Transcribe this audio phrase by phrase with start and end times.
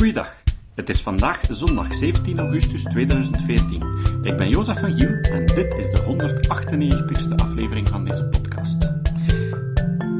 [0.00, 0.42] Goeiedag.
[0.74, 3.82] Het is vandaag zondag 17 augustus 2014.
[4.22, 8.92] Ik ben Jozef van Giel en dit is de 198ste aflevering van deze podcast.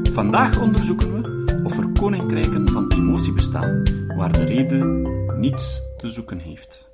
[0.03, 3.83] Vandaag onderzoeken we of er koninkrijken van emotie bestaan
[4.15, 5.01] waar de reden
[5.39, 6.89] niets te zoeken heeft.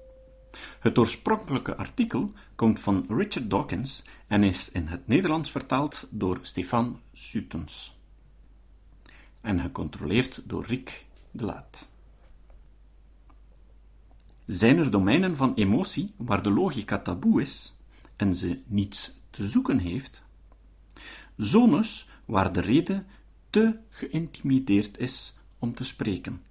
[0.80, 7.00] Het oorspronkelijke artikel komt van Richard Dawkins en is in het Nederlands vertaald door Stefan
[7.14, 8.00] Sutens
[9.42, 11.96] en gecontroleerd door Rick de Laat.
[14.48, 17.78] Zijn er domeinen van emotie waar de logica taboe is
[18.16, 20.24] en ze niets te zoeken heeft?
[21.36, 23.06] Zones waar de reden
[23.50, 26.42] te geïntimideerd is om te spreken.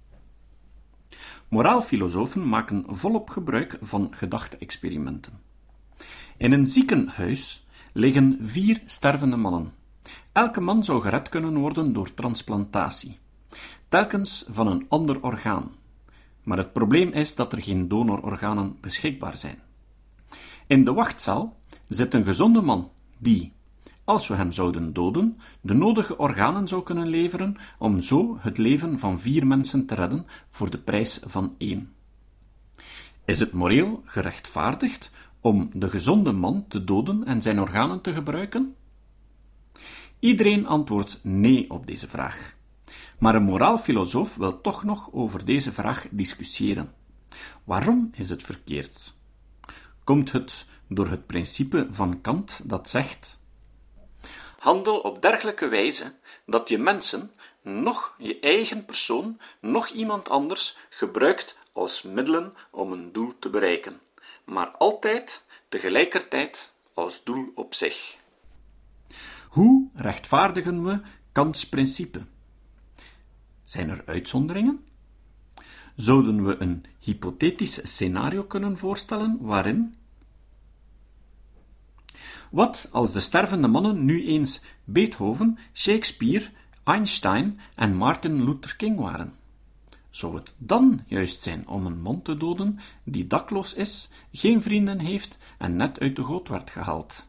[1.47, 5.41] Moraalfilosofen maken volop gebruik van gedachte-experimenten.
[6.37, 9.73] In een ziekenhuis liggen vier stervende mannen.
[10.31, 13.19] Elke man zou gered kunnen worden door transplantatie,
[13.89, 15.71] telkens van een ander orgaan.
[16.47, 19.59] Maar het probleem is dat er geen donororganen beschikbaar zijn.
[20.67, 23.53] In de wachtzaal zit een gezonde man die,
[24.03, 28.99] als we hem zouden doden, de nodige organen zou kunnen leveren om zo het leven
[28.99, 31.93] van vier mensen te redden voor de prijs van één.
[33.25, 38.75] Is het moreel gerechtvaardigd om de gezonde man te doden en zijn organen te gebruiken?
[40.19, 42.56] Iedereen antwoordt nee op deze vraag.
[43.19, 46.93] Maar een moraalfilosoof wil toch nog over deze vraag discussiëren.
[47.63, 49.13] Waarom is het verkeerd?
[50.03, 53.39] Komt het door het principe van Kant dat zegt:
[54.59, 56.13] Handel op dergelijke wijze
[56.45, 63.11] dat je mensen, noch je eigen persoon, noch iemand anders gebruikt als middelen om een
[63.13, 63.99] doel te bereiken,
[64.45, 68.17] maar altijd tegelijkertijd als doel op zich.
[69.49, 72.25] Hoe rechtvaardigen we Kants principe?
[73.67, 74.79] Zijn er uitzonderingen?
[75.95, 79.95] Zouden we een hypothetisch scenario kunnen voorstellen waarin
[82.49, 86.49] wat als de stervende mannen nu eens Beethoven, Shakespeare,
[86.83, 89.33] Einstein en Martin Luther King waren?
[90.09, 94.99] Zou het dan juist zijn om een man te doden die dakloos is, geen vrienden
[94.99, 97.27] heeft en net uit de goot werd gehaald?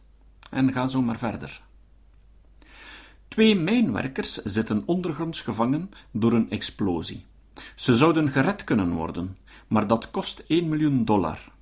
[0.51, 1.67] En ga zo maar verder.
[3.38, 7.25] Twee mijnwerkers zitten ondergronds gevangen door een explosie.
[7.75, 9.37] Ze zouden gered kunnen worden,
[9.69, 11.53] maar dat kost 1 miljoen dollar.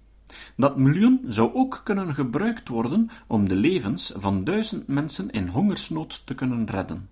[0.57, 6.27] Dat miljoen zou ook kunnen gebruikt worden om de levens van duizend mensen in hongersnood
[6.27, 7.09] te kunnen redden.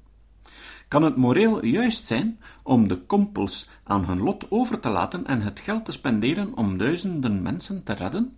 [0.89, 5.41] Kan het moreel juist zijn om de kompels aan hun lot over te laten en
[5.41, 8.37] het geld te spenderen om duizenden mensen te redden?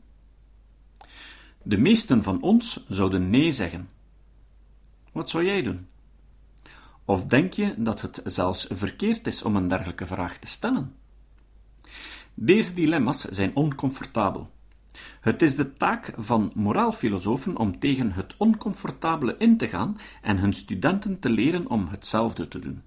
[1.62, 3.88] De meesten van ons zouden nee zeggen.
[5.12, 5.86] Wat zou jij doen?
[7.06, 10.94] Of denk je dat het zelfs verkeerd is om een dergelijke vraag te stellen?
[12.34, 14.50] Deze dilemma's zijn oncomfortabel.
[15.20, 20.52] Het is de taak van moraalfilosofen om tegen het oncomfortabele in te gaan en hun
[20.52, 22.82] studenten te leren om hetzelfde te doen.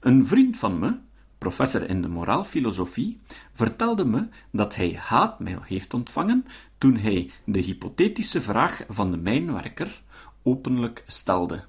[0.00, 0.98] Een vriend van me,
[1.38, 3.20] professor in de moraalfilosofie,
[3.52, 6.46] vertelde me dat hij haatmail heeft ontvangen
[6.78, 10.02] toen hij de hypothetische vraag van de mijnwerker
[10.42, 11.64] openlijk stelde.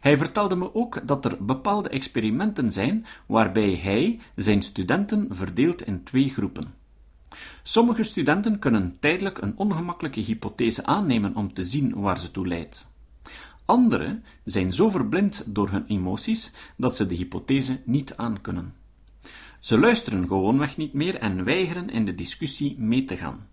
[0.00, 6.04] Hij vertelde me ook dat er bepaalde experimenten zijn waarbij hij zijn studenten verdeelt in
[6.04, 6.74] twee groepen.
[7.62, 12.94] Sommige studenten kunnen tijdelijk een ongemakkelijke hypothese aannemen om te zien waar ze toe leidt.
[13.64, 18.74] Anderen zijn zo verblind door hun emoties dat ze de hypothese niet aankunnen.
[19.60, 23.48] Ze luisteren gewoonweg niet meer en weigeren in de discussie mee te gaan.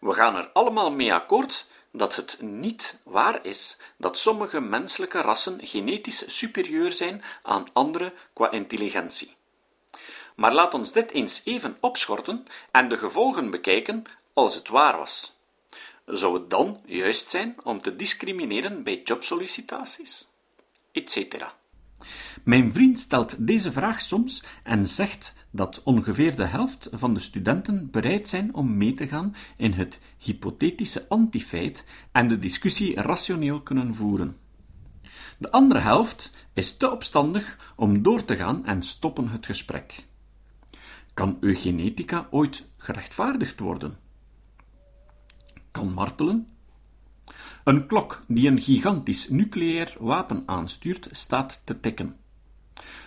[0.00, 5.66] We gaan er allemaal mee akkoord dat het niet waar is dat sommige menselijke rassen
[5.66, 9.36] genetisch superieur zijn aan andere qua intelligentie.
[10.36, 15.38] Maar laat ons dit eens even opschorten en de gevolgen bekijken als het waar was.
[16.06, 20.28] Zou het dan juist zijn om te discrimineren bij jobsollicitaties?
[20.92, 21.36] Etc.
[22.44, 27.90] Mijn vriend stelt deze vraag soms en zegt dat ongeveer de helft van de studenten
[27.90, 33.94] bereid zijn om mee te gaan in het hypothetische antifeit en de discussie rationeel kunnen
[33.94, 34.36] voeren.
[35.38, 40.04] De andere helft is te opstandig om door te gaan en stoppen het gesprek.
[41.14, 43.98] Kan eugenetica ooit gerechtvaardigd worden?
[45.70, 46.48] Kan martelen?
[47.64, 52.16] Een klok die een gigantisch nucleair wapen aanstuurt, staat te tikken.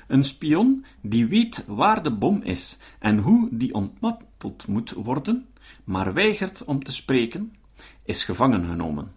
[0.08, 5.48] Een spion die weet waar de bom is en hoe die ontmanteld moet worden,
[5.84, 7.54] maar weigert om te spreken,
[8.04, 9.12] is gevangen genomen.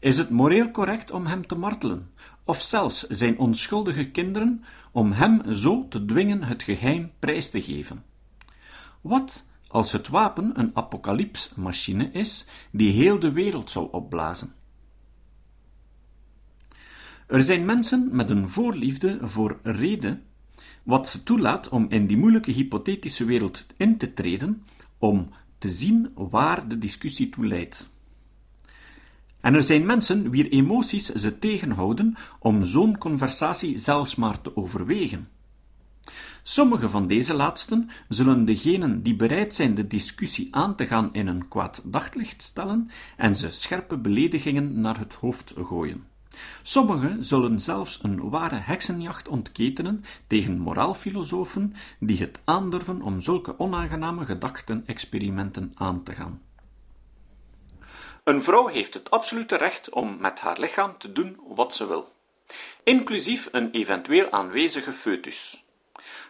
[0.00, 2.10] Is het moreel correct om hem te martelen,
[2.44, 8.04] of zelfs zijn onschuldige kinderen, om hem zo te dwingen het geheim prijs te geven?
[9.00, 14.52] Wat als het wapen een apocalypsmachine is die heel de wereld zou opblazen?
[17.26, 20.22] Er zijn mensen met een voorliefde voor reden,
[20.82, 24.62] wat ze toelaat om in die moeilijke hypothetische wereld in te treden,
[24.98, 25.28] om
[25.58, 27.92] te zien waar de discussie toe leidt.
[29.40, 35.28] En er zijn mensen wier emoties ze tegenhouden om zo'n conversatie zelfs maar te overwegen.
[36.42, 41.26] Sommige van deze laatsten zullen degenen die bereid zijn de discussie aan te gaan in
[41.26, 46.13] een kwaad daglicht stellen en ze scherpe beledigingen naar het hoofd gooien.
[46.62, 54.24] Sommigen zullen zelfs een ware heksenjacht ontketenen tegen moraalfilosofen die het aandurven om zulke onaangename
[54.24, 56.42] gedachten-experimenten aan te gaan.
[58.24, 62.12] Een vrouw heeft het absolute recht om met haar lichaam te doen wat ze wil,
[62.82, 65.64] inclusief een eventueel aanwezige foetus.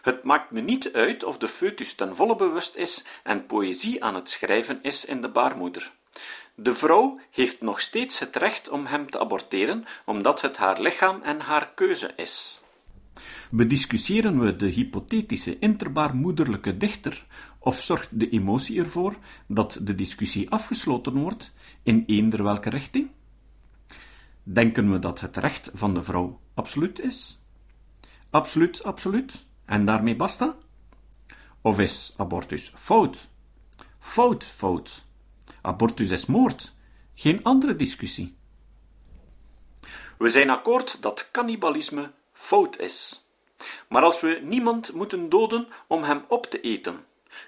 [0.01, 4.15] Het maakt me niet uit of de foetus ten volle bewust is en poëzie aan
[4.15, 5.91] het schrijven is in de baarmoeder.
[6.55, 11.21] De vrouw heeft nog steeds het recht om hem te aborteren, omdat het haar lichaam
[11.21, 12.59] en haar keuze is.
[13.51, 17.25] Bediscussiëren we de hypothetische interbaarmoederlijke dichter,
[17.59, 19.15] of zorgt de emotie ervoor
[19.47, 21.53] dat de discussie afgesloten wordt
[21.83, 23.09] in eender welke richting?
[24.43, 27.39] Denken we dat het recht van de vrouw absoluut is?
[28.29, 30.55] Absoluut, absoluut, en daarmee basta?
[31.61, 33.27] Of is abortus fout?
[33.99, 35.05] Fout, fout.
[35.65, 36.73] Abortus is moord.
[37.15, 38.37] Geen andere discussie.
[40.17, 43.25] We zijn akkoord dat cannibalisme fout is.
[43.87, 47.05] Maar als we niemand moeten doden om hem op te eten,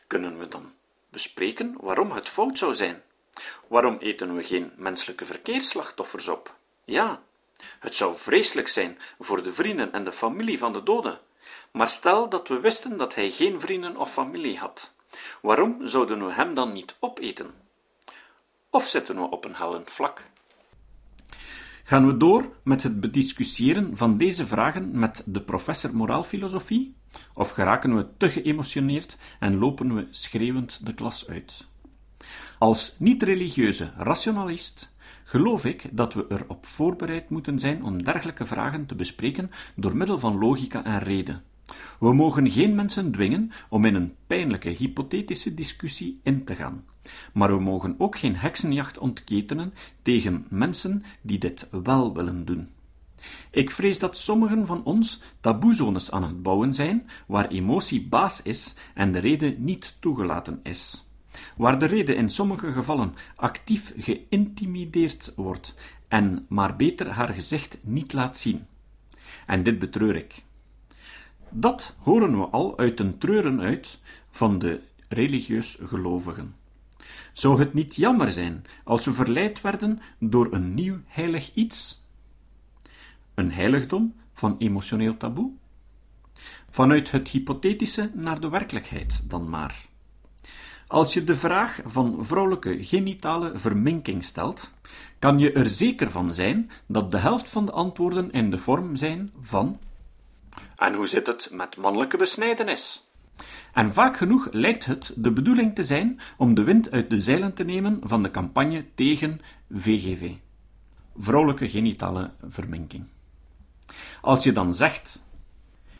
[0.07, 0.73] kunnen we dan
[1.09, 3.01] bespreken waarom het fout zou zijn?
[3.67, 6.55] Waarom eten we geen menselijke verkeersslachtoffers op?
[6.85, 7.21] Ja,
[7.79, 11.19] het zou vreselijk zijn voor de vrienden en de familie van de dode.
[11.71, 14.93] Maar stel dat we wisten dat hij geen vrienden of familie had.
[15.41, 17.66] Waarom zouden we hem dan niet opeten?
[18.77, 20.29] Of zitten we op een hellend vlak?
[21.83, 26.95] Gaan we door met het bediscussiëren van deze vragen met de professor moraalfilosofie?
[27.33, 31.65] Of geraken we te geëmotioneerd en lopen we schreeuwend de klas uit?
[32.59, 38.95] Als niet-religieuze rationalist geloof ik dat we erop voorbereid moeten zijn om dergelijke vragen te
[38.95, 41.44] bespreken door middel van logica en reden.
[41.99, 46.85] We mogen geen mensen dwingen om in een pijnlijke hypothetische discussie in te gaan.
[47.33, 52.69] Maar we mogen ook geen heksenjacht ontketenen tegen mensen die dit wel willen doen.
[53.51, 58.75] Ik vrees dat sommigen van ons taboezones aan het bouwen zijn, waar emotie baas is
[58.93, 61.09] en de reden niet toegelaten is.
[61.55, 65.75] Waar de reden in sommige gevallen actief geïntimideerd wordt
[66.07, 68.65] en maar beter haar gezicht niet laat zien.
[69.45, 70.45] En dit betreur ik.
[71.49, 73.99] Dat horen we al uit een treuren uit
[74.29, 76.55] van de religieus gelovigen.
[77.33, 82.03] Zou het niet jammer zijn als we verleid werden door een nieuw heilig iets?
[83.33, 85.51] Een heiligdom van emotioneel taboe?
[86.69, 89.85] Vanuit het hypothetische naar de werkelijkheid dan maar.
[90.88, 94.73] Als je de vraag van vrouwelijke genitale verminking stelt,
[95.19, 98.95] kan je er zeker van zijn dat de helft van de antwoorden in de vorm
[98.95, 99.79] zijn van
[100.75, 103.07] en hoe zit het met mannelijke besnijdenis?
[103.74, 107.53] En vaak genoeg lijkt het de bedoeling te zijn om de wind uit de zeilen
[107.53, 109.41] te nemen van de campagne tegen
[109.72, 110.31] VGV,
[111.17, 113.08] vrouwelijke genitale verminking.
[114.22, 115.25] Als je dan zegt: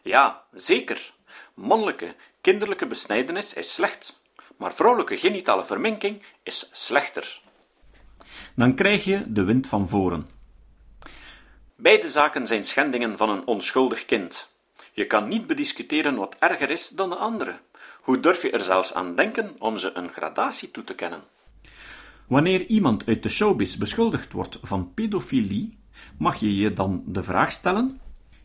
[0.02, 1.14] Ja, zeker,
[1.54, 4.22] mannelijke kinderlijke besnijdenis is slecht,
[4.58, 7.42] maar vrouwelijke genitale verminking is slechter.
[8.56, 10.30] Dan krijg je de wind van voren.
[11.76, 14.56] Beide zaken zijn schendingen van een onschuldig kind.
[14.98, 17.60] Je kan niet bediscuteren wat erger is dan de andere.
[18.02, 21.24] Hoe durf je er zelfs aan denken om ze een gradatie toe te kennen?
[22.28, 25.80] Wanneer iemand uit de showbiz beschuldigd wordt van pedofilie,
[26.18, 28.02] mag je je dan de vraag stellen: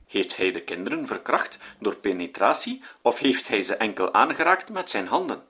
[0.06, 5.06] Heeft hij de kinderen verkracht door penetratie of heeft hij ze enkel aangeraakt met zijn
[5.06, 5.42] handen?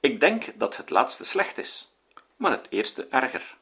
[0.00, 1.92] Ik denk dat het laatste slecht is,
[2.36, 3.56] maar het eerste erger.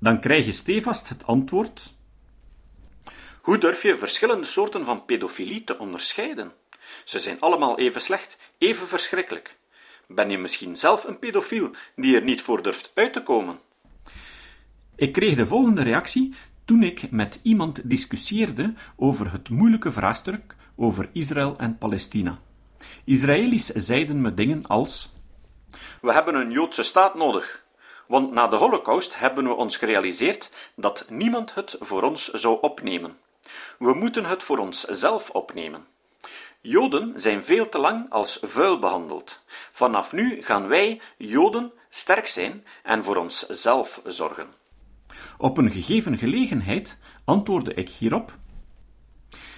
[0.00, 1.96] Dan krijg je stevast het antwoord
[3.48, 6.52] hoe durf je verschillende soorten van pedofilie te onderscheiden?
[7.04, 9.56] Ze zijn allemaal even slecht, even verschrikkelijk.
[10.06, 13.58] Ben je misschien zelf een pedofiel die er niet voor durft uit te komen?
[14.96, 21.08] Ik kreeg de volgende reactie toen ik met iemand discussieerde over het moeilijke vraagstuk over
[21.12, 22.38] Israël en Palestina.
[23.04, 25.12] Israëli's zeiden me dingen als:
[26.00, 27.64] We hebben een Joodse staat nodig.
[28.06, 33.16] Want na de Holocaust hebben we ons gerealiseerd dat niemand het voor ons zou opnemen.
[33.78, 35.86] We moeten het voor onszelf opnemen.
[36.60, 39.42] Joden zijn veel te lang als vuil behandeld.
[39.72, 44.48] Vanaf nu gaan wij, Joden, sterk zijn en voor onszelf zorgen.
[45.38, 48.32] Op een gegeven gelegenheid antwoordde ik hierop: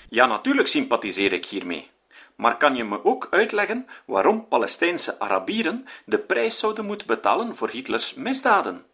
[0.08, 1.90] Ja, natuurlijk sympathiseer ik hiermee.
[2.34, 7.70] Maar kan je me ook uitleggen waarom Palestijnse Arabieren de prijs zouden moeten betalen voor
[7.70, 8.84] Hitlers misdaden?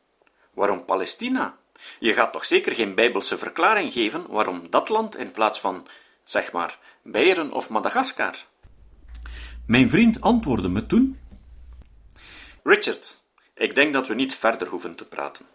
[0.54, 1.56] Waarom Palestina?
[1.98, 5.86] Je gaat toch zeker geen bijbelse verklaring geven waarom dat land in plaats van,
[6.24, 8.36] zeg maar, Beieren of Madagaskar?
[9.66, 11.18] Mijn vriend antwoordde me toen:
[12.62, 13.22] Richard,
[13.54, 15.46] ik denk dat we niet verder hoeven te praten.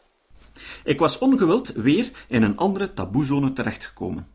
[0.84, 4.28] Ik was ongewild weer in een andere taboezone terechtgekomen.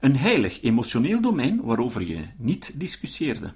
[0.00, 3.54] Een heilig emotioneel domein waarover je niet discussieerde.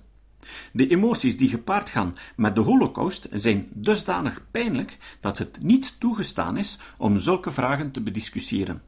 [0.73, 6.57] De emoties die gepaard gaan met de Holocaust zijn dusdanig pijnlijk dat het niet toegestaan
[6.57, 8.83] is om zulke vragen te bediscussiëren.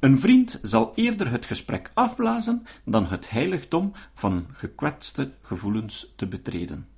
[0.00, 6.88] Een vriend zal eerder het gesprek afblazen dan het heiligdom van gekwetste gevoelens te betreden.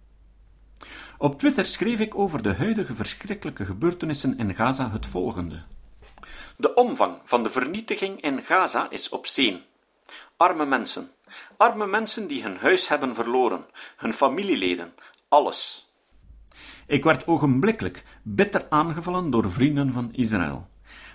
[1.19, 5.63] Op Twitter schreef ik over de huidige verschrikkelijke gebeurtenissen in Gaza het volgende.
[6.57, 9.63] De omvang van de vernietiging in Gaza is obscene.
[10.37, 11.11] Arme mensen.
[11.57, 14.95] Arme mensen die hun huis hebben verloren, hun familieleden,
[15.29, 15.91] alles.
[16.87, 20.69] Ik werd ogenblikkelijk bitter aangevallen door vrienden van Israël.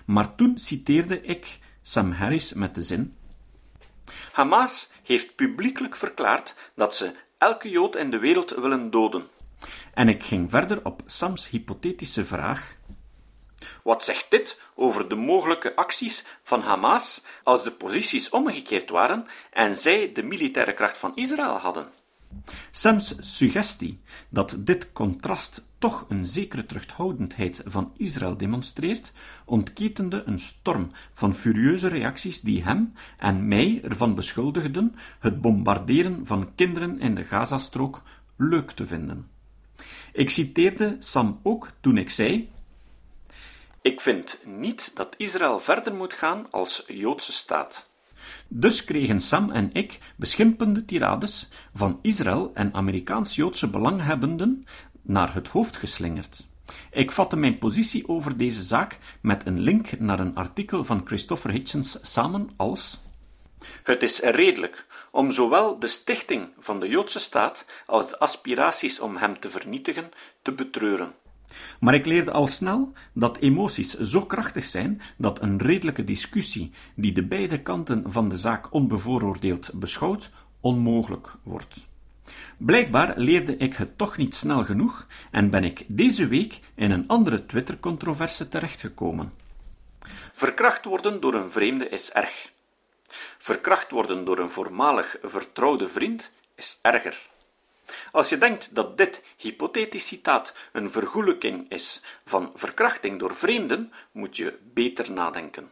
[0.06, 3.16] Maar toen citeerde ik Sam Harris met de zin:
[4.32, 9.26] Hamas heeft publiekelijk verklaard dat ze elke Jood in de wereld willen doden.
[9.94, 12.76] En ik ging verder op Sams hypothetische vraag:
[13.82, 19.74] Wat zegt dit over de mogelijke acties van Hamas als de posities omgekeerd waren en
[19.74, 21.92] zij de militaire kracht van Israël hadden?
[22.70, 29.12] Sams suggestie dat dit contrast toch een zekere terughoudendheid van Israël demonstreert,
[29.44, 36.54] ontketende een storm van furieuze reacties die hem en mij ervan beschuldigden het bombarderen van
[36.54, 38.02] kinderen in de Gazastrook
[38.36, 39.28] leuk te vinden.
[40.12, 42.50] Ik citeerde Sam ook toen ik zei:
[43.82, 47.88] Ik vind niet dat Israël verder moet gaan als Joodse staat.
[48.48, 54.66] Dus kregen Sam en ik beschimpende tirades van Israël en Amerikaans-Joodse belanghebbenden
[55.02, 56.46] naar het hoofd geslingerd.
[56.90, 61.50] Ik vatte mijn positie over deze zaak met een link naar een artikel van Christopher
[61.50, 63.02] Hitchens samen als
[63.82, 69.16] Het is redelijk om zowel de stichting van de Joodse staat als de aspiraties om
[69.16, 70.10] hem te vernietigen
[70.42, 71.14] te betreuren.
[71.80, 77.12] Maar ik leerde al snel dat emoties zo krachtig zijn dat een redelijke discussie, die
[77.12, 81.86] de beide kanten van de zaak onbevooroordeeld beschouwt, onmogelijk wordt.
[82.56, 87.08] Blijkbaar leerde ik het toch niet snel genoeg en ben ik deze week in een
[87.08, 89.32] andere Twitter-controverse terechtgekomen.
[90.32, 92.50] Verkracht worden door een vreemde is erg.
[93.38, 97.28] Verkracht worden door een voormalig vertrouwde vriend is erger.
[98.12, 104.36] Als je denkt dat dit hypothetisch citaat een vergoelijking is van verkrachting door vreemden, moet
[104.36, 105.70] je beter nadenken.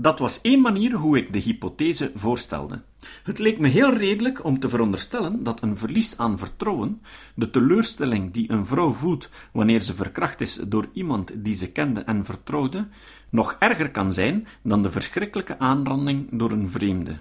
[0.00, 2.82] Dat was één manier hoe ik de hypothese voorstelde.
[3.22, 7.02] Het leek me heel redelijk om te veronderstellen dat een verlies aan vertrouwen,
[7.34, 12.00] de teleurstelling die een vrouw voelt wanneer ze verkracht is door iemand die ze kende
[12.00, 12.88] en vertrouwde,
[13.30, 17.20] nog erger kan zijn dan de verschrikkelijke aanranding door een vreemde.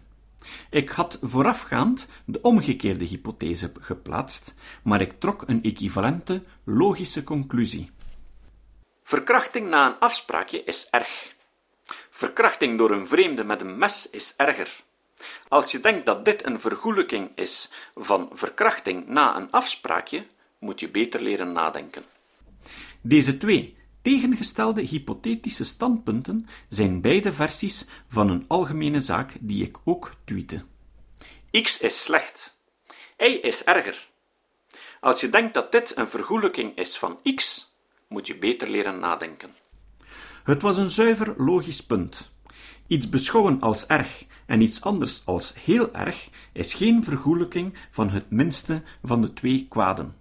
[0.70, 7.92] Ik had voorafgaand de omgekeerde hypothese geplaatst, maar ik trok een equivalente, logische conclusie.
[9.04, 11.36] Verkrachting na een afspraakje is erg.
[12.10, 14.84] Verkrachting door een vreemde met een mes is erger.
[15.48, 20.26] Als je denkt dat dit een vergoelijking is van verkrachting na een afspraakje,
[20.60, 22.04] moet je beter leren nadenken.
[23.02, 30.14] Deze twee tegengestelde hypothetische standpunten zijn beide versies van een algemene zaak die ik ook
[30.24, 30.64] tweete.
[31.52, 32.58] X is slecht.
[33.18, 34.08] Y is erger.
[35.00, 37.72] Als je denkt dat dit een vergoelijking is van X,
[38.08, 39.56] moet je beter leren nadenken.
[40.44, 42.32] Het was een zuiver logisch punt.
[42.88, 48.30] Iets beschouwen als erg en iets anders als heel erg is geen vergoelijking van het
[48.32, 50.16] minste van de twee kwaden.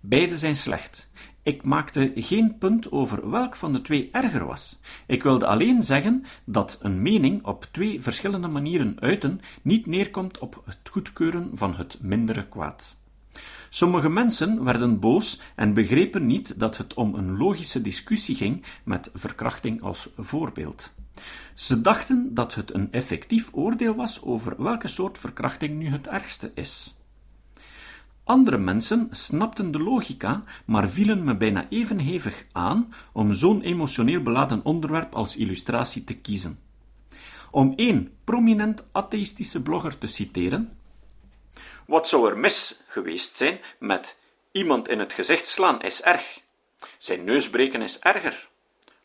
[0.00, 1.10] Beide zijn slecht.
[1.48, 4.78] Ik maakte geen punt over welk van de twee erger was.
[5.06, 10.62] Ik wilde alleen zeggen dat een mening op twee verschillende manieren uiten niet neerkomt op
[10.64, 12.96] het goedkeuren van het mindere kwaad.
[13.68, 19.10] Sommige mensen werden boos en begrepen niet dat het om een logische discussie ging met
[19.14, 20.94] verkrachting als voorbeeld.
[21.54, 26.50] Ze dachten dat het een effectief oordeel was over welke soort verkrachting nu het ergste
[26.54, 26.97] is.
[28.28, 34.22] Andere mensen snapten de logica, maar vielen me bijna even hevig aan om zo'n emotioneel
[34.22, 36.60] beladen onderwerp als illustratie te kiezen.
[37.50, 40.78] Om één prominent atheïstische blogger te citeren,
[41.86, 44.18] wat zou er mis geweest zijn met
[44.52, 46.40] iemand in het gezicht slaan is erg,
[46.98, 48.48] zijn neus breken is erger.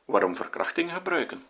[0.05, 1.43] Waarom verkrachting gebruiken?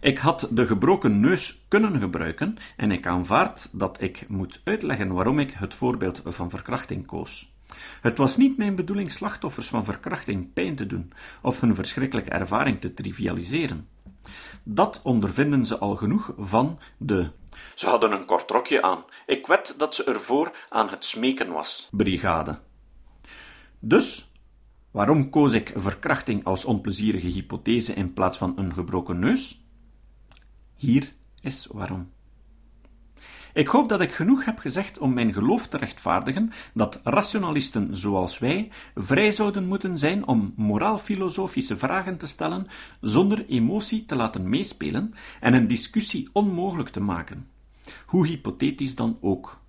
[0.00, 5.38] Ik had de gebroken neus kunnen gebruiken en ik aanvaard dat ik moet uitleggen waarom
[5.38, 7.52] ik het voorbeeld van verkrachting koos.
[8.00, 12.80] Het was niet mijn bedoeling slachtoffers van verkrachting pijn te doen of hun verschrikkelijke ervaring
[12.80, 13.88] te trivialiseren.
[14.62, 17.30] Dat ondervinden ze al genoeg van de
[17.74, 19.04] ze hadden een kort rokje aan.
[19.26, 21.88] Ik wed dat ze ervoor aan het smeken was.
[21.90, 22.58] Brigade.
[23.78, 24.32] Dus,
[24.90, 29.64] waarom koos ik verkrachting als onplezierige hypothese in plaats van een gebroken neus?
[30.80, 32.10] Hier is waarom.
[33.52, 38.38] Ik hoop dat ik genoeg heb gezegd om mijn geloof te rechtvaardigen dat rationalisten zoals
[38.38, 42.66] wij vrij zouden moeten zijn om moraal-filosofische vragen te stellen
[43.00, 47.48] zonder emotie te laten meespelen en een discussie onmogelijk te maken.
[48.06, 49.60] Hoe hypothetisch dan ook.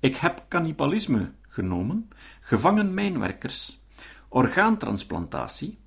[0.00, 2.08] Ik heb cannibalisme genomen,
[2.40, 3.80] gevangen mijnwerkers,
[4.28, 5.78] orgaantransplantatie,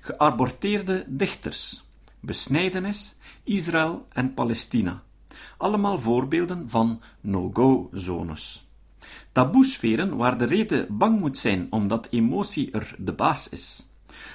[0.00, 1.84] geaborteerde dichters,
[2.22, 5.02] besnijdenis, Israël en Palestina.
[5.56, 8.68] Allemaal voorbeelden van no-go-zones.
[9.32, 13.86] Taboesferen waar de reden bang moet zijn omdat emotie er de baas is.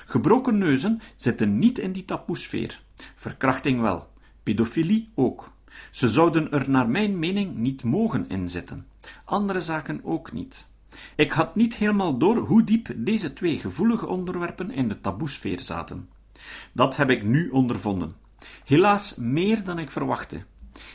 [0.05, 2.81] Gebroken neuzen zitten niet in die taboesfeer.
[3.15, 4.07] Verkrachting wel.
[4.43, 5.51] Pedofilie ook.
[5.91, 8.87] Ze zouden er naar mijn mening niet mogen inzitten.
[9.25, 10.67] Andere zaken ook niet.
[11.15, 16.09] Ik had niet helemaal door hoe diep deze twee gevoelige onderwerpen in de taboesfeer zaten.
[16.71, 18.15] Dat heb ik nu ondervonden.
[18.65, 20.43] Helaas meer dan ik verwachtte.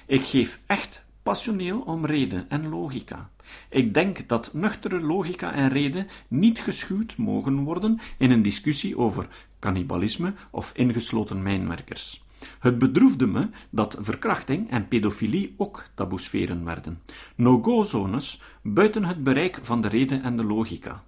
[0.06, 3.30] Ik geef echt passioneel om reden en logica.
[3.68, 9.28] Ik denk dat nuchtere logica en reden niet geschuwd mogen worden in een discussie over
[9.58, 12.24] cannibalisme of ingesloten mijnwerkers.
[12.58, 17.02] Het bedroefde me dat verkrachting en pedofilie ook taboesferen werden.
[17.36, 21.02] No-go-zones buiten het bereik van de reden en de logica.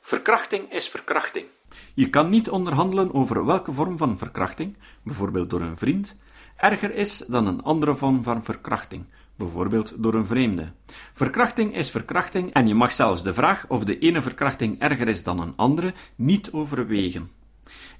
[0.00, 1.46] Verkrachting is verkrachting.
[1.94, 6.16] Je kan niet onderhandelen over welke vorm van verkrachting, bijvoorbeeld door een vriend,
[6.56, 9.04] erger is dan een andere vorm van verkrachting,
[9.36, 10.72] bijvoorbeeld door een vreemde.
[11.12, 15.22] Verkrachting is verkrachting en je mag zelfs de vraag of de ene verkrachting erger is
[15.22, 17.37] dan een andere niet overwegen.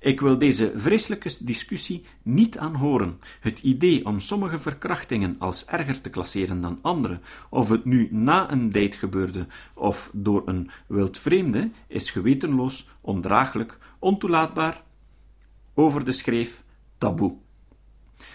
[0.01, 3.21] Ik wil deze vreselijke discussie niet aanhoren.
[3.41, 8.51] Het idee om sommige verkrachtingen als erger te klasseren dan andere, of het nu na
[8.51, 14.83] een date gebeurde of door een wildvreemde, is gewetenloos, ondraaglijk, ontoelaatbaar,
[15.75, 16.65] over de schreef
[16.99, 17.37] taboe.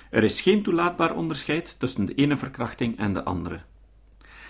[0.10, 3.62] Er is geen toelaatbaar onderscheid tussen de ene verkrachting en de andere.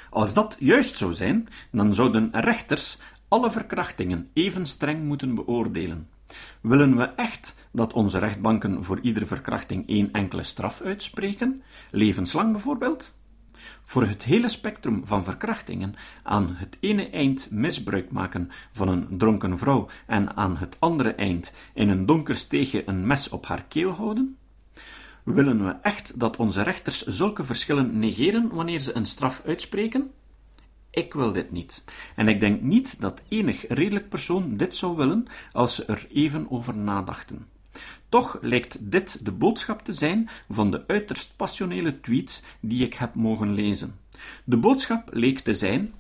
[0.10, 2.98] Als dat juist zou zijn, dan zouden rechters
[3.28, 6.08] alle verkrachtingen even streng moeten beoordelen.
[6.62, 13.14] Willen we echt dat onze rechtbanken voor iedere verkrachting één enkele straf uitspreken, levenslang bijvoorbeeld?
[13.82, 19.58] Voor het hele spectrum van verkrachtingen, aan het ene eind misbruik maken van een dronken
[19.58, 23.92] vrouw en aan het andere eind in een donker steegje een mes op haar keel
[23.92, 24.38] houden?
[25.24, 30.12] Willen we echt dat onze rechters zulke verschillen negeren wanneer ze een straf uitspreken?
[30.94, 31.84] Ik wil dit niet.
[32.16, 36.46] En ik denk niet dat enig redelijk persoon dit zou willen als ze er even
[36.50, 37.48] over nadachten.
[38.10, 43.16] Toch lijkt dit de boodschap te zijn van de uiterst passionele tweets die ik heb
[43.16, 44.00] mogen lezen.
[44.44, 45.94] De boodschap leek te zijn: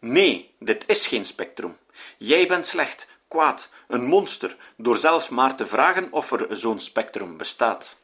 [0.00, 1.76] Nee, dit is geen spectrum.
[2.18, 7.36] Jij bent slecht, kwaad, een monster, door zelfs maar te vragen of er zo'n spectrum
[7.36, 7.98] bestaat.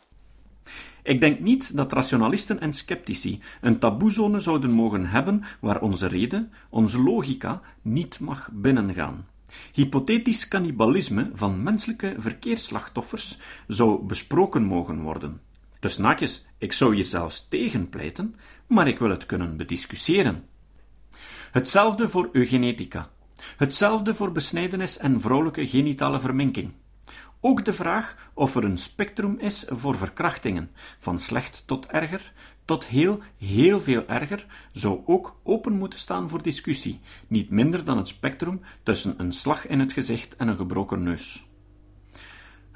[1.02, 6.52] Ik denk niet dat rationalisten en sceptici een taboezone zouden mogen hebben waar onze reden,
[6.70, 9.26] onze logica, niet mag binnengaan.
[9.72, 15.40] Hypothetisch cannibalisme van menselijke verkeersslachtoffers zou besproken mogen worden.
[15.80, 18.34] Dus naakjes, ik zou hier zelfs tegen pleiten,
[18.66, 20.44] maar ik wil het kunnen bediscussiëren.
[21.50, 23.10] Hetzelfde voor eugenetica.
[23.56, 26.72] Hetzelfde voor besnijdenis en vrouwelijke genitale verminking.
[27.40, 32.33] Ook de vraag of er een spectrum is voor verkrachtingen, van slecht tot erger,
[32.64, 37.96] tot heel, heel veel erger, zou ook open moeten staan voor discussie, niet minder dan
[37.96, 41.49] het spectrum tussen een slag in het gezicht en een gebroken neus.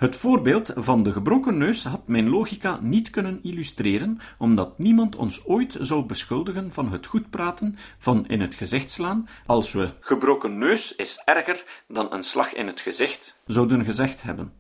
[0.05, 5.45] Het voorbeeld van de gebroken neus had mijn logica niet kunnen illustreren, omdat niemand ons
[5.45, 10.59] ooit zou beschuldigen van het goed praten, van in het gezicht slaan, als we gebroken
[10.59, 14.53] neus is erger dan een slag in het gezicht zouden gezegd hebben.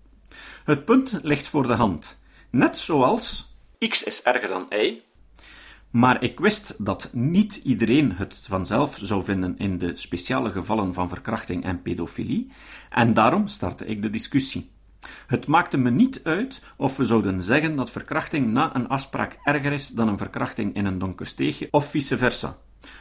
[0.64, 2.20] Het punt ligt voor de hand.
[2.50, 5.02] Net zoals x is erger dan y,
[5.90, 11.08] Maar ik wist dat niet iedereen het vanzelf zou vinden in de speciale gevallen van
[11.08, 12.52] verkrachting en pedofilie,
[12.90, 14.72] en daarom startte ik de discussie.
[15.26, 19.72] Het maakte me niet uit of we zouden zeggen dat verkrachting na een afspraak erger
[19.72, 22.56] is dan een verkrachting in een donker steegje, of vice versa.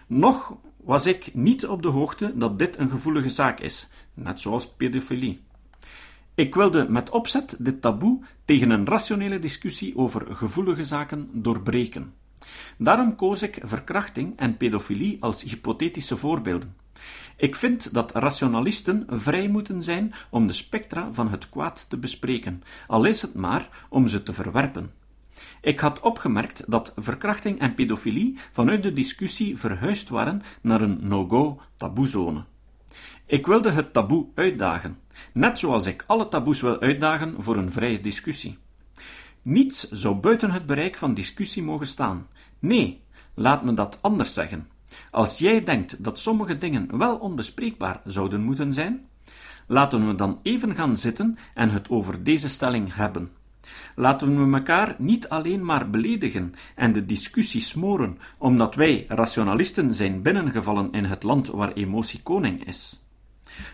[0.07, 4.67] Nog was ik niet op de hoogte dat dit een gevoelige zaak is, net zoals
[4.67, 5.43] pedofilie.
[6.35, 12.13] Ik wilde met opzet dit taboe tegen een rationele discussie over gevoelige zaken doorbreken.
[12.77, 16.82] Daarom koos ik verkrachting en pedofilie als hypothetische voorbeelden.
[17.43, 22.63] Ik vind dat rationalisten vrij moeten zijn om de spectra van het kwaad te bespreken,
[22.87, 24.91] al is het maar om ze te verwerpen.
[25.61, 31.61] Ik had opgemerkt dat verkrachting en pedofilie vanuit de discussie verhuisd waren naar een no-go
[31.77, 32.43] taboezone.
[33.25, 34.99] Ik wilde het taboe uitdagen,
[35.33, 38.57] net zoals ik alle taboes wil uitdagen voor een vrije discussie.
[39.41, 42.27] Niets zou buiten het bereik van discussie mogen staan.
[42.59, 43.01] Nee,
[43.33, 44.67] laat me dat anders zeggen.
[45.11, 49.05] Als jij denkt dat sommige dingen wel onbespreekbaar zouden moeten zijn,
[49.67, 53.31] laten we dan even gaan zitten en het over deze stelling hebben.
[53.95, 60.21] Laten we elkaar niet alleen maar beledigen en de discussie smoren, omdat wij rationalisten zijn
[60.21, 62.99] binnengevallen in het land waar emotie koning is.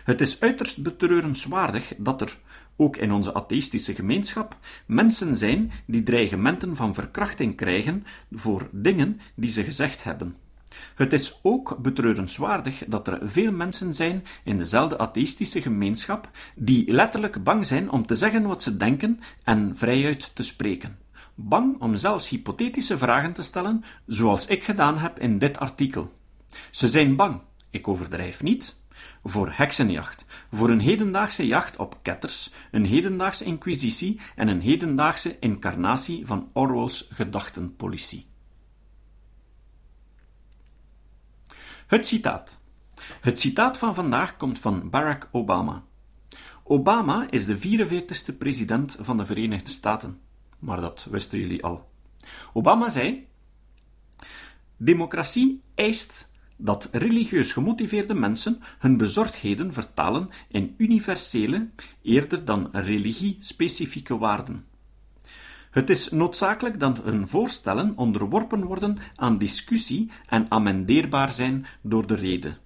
[0.04, 2.38] Het is uiterst betreurenswaardig dat er,
[2.76, 4.56] ook in onze atheïstische gemeenschap,
[4.86, 10.36] mensen zijn die dreigementen van verkrachting krijgen voor dingen die ze gezegd hebben.
[10.94, 17.44] Het is ook betreurenswaardig dat er veel mensen zijn in dezelfde atheïstische gemeenschap die letterlijk
[17.44, 20.98] bang zijn om te zeggen wat ze denken en vrijuit te spreken.
[21.34, 26.12] Bang om zelfs hypothetische vragen te stellen, zoals ik gedaan heb in dit artikel.
[26.70, 27.40] Ze zijn bang,
[27.70, 28.76] ik overdrijf niet,
[29.24, 36.26] voor heksenjacht, voor een hedendaagse jacht op ketters, een hedendaagse inquisitie en een hedendaagse incarnatie
[36.26, 38.29] van Orwell's gedachtenpolitie.
[41.90, 42.60] Het citaat.
[43.20, 45.84] Het citaat van vandaag komt van Barack Obama.
[46.62, 50.20] Obama is de 44ste president van de Verenigde Staten.
[50.58, 51.90] Maar dat wisten jullie al.
[52.52, 53.26] Obama zei:
[54.76, 61.70] Democratie eist dat religieus gemotiveerde mensen hun bezorgdheden vertalen in universele,
[62.02, 64.69] eerder dan religie-specifieke waarden.
[65.70, 72.14] Het is noodzakelijk dat hun voorstellen onderworpen worden aan discussie en amendeerbaar zijn door de
[72.14, 72.56] rede.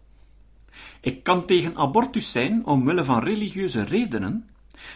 [1.01, 4.49] Ik kan tegen abortus zijn omwille van religieuze redenen,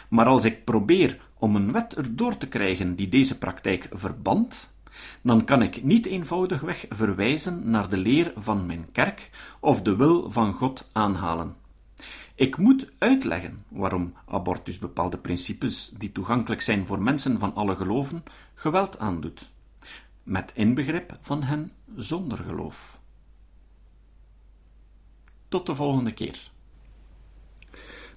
[0.09, 4.73] maar als ik probeer om een wet erdoor te krijgen die deze praktijk verband,
[5.23, 10.31] dan kan ik niet eenvoudigweg verwijzen naar de leer van mijn kerk of de wil
[10.31, 11.57] van God aanhalen.
[12.39, 18.25] Ik moet uitleggen waarom abortus bepaalde principes die toegankelijk zijn voor mensen van alle geloven
[18.55, 19.51] geweld aandoet,
[20.23, 23.01] met inbegrip van hen zonder geloof.
[25.49, 26.51] Tot de volgende keer.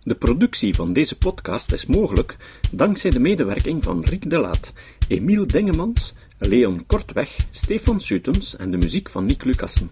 [0.03, 2.37] De productie van deze podcast is mogelijk
[2.71, 4.73] dankzij de medewerking van Riek de Laat,
[5.07, 9.91] Emiel Dingemans, Leon Kortweg, Stefan Sutens en de muziek van Nick Lucassen.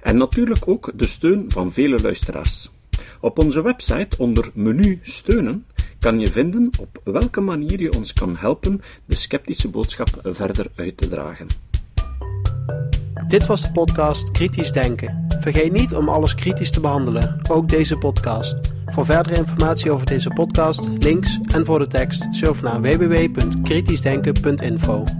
[0.00, 2.70] En natuurlijk ook de steun van vele luisteraars.
[3.20, 5.66] Op onze website onder menu steunen
[5.98, 10.96] kan je vinden op welke manier je ons kan helpen de sceptische boodschap verder uit
[10.96, 11.46] te dragen.
[13.26, 15.26] Dit was de podcast Kritisch Denken.
[15.40, 18.56] Vergeet niet om alles kritisch te behandelen, ook deze podcast.
[18.86, 25.19] Voor verdere informatie over deze podcast, links en voor de tekst, surf naar www.kritischdenken.info.